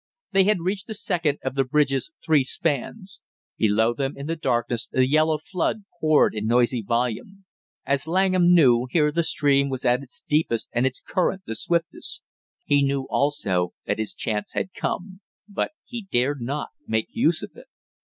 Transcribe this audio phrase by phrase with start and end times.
[0.31, 3.21] They had reached the second of the bridge's three spans.
[3.59, 7.45] Below them in the darkness the yellow flood poured in noisy volume.
[7.85, 12.23] As Langham knew, here the stream was at its deepest and its current the swiftest.
[12.65, 17.51] He knew also that his chance had come; but he dared not make use of
[17.55, 17.67] it.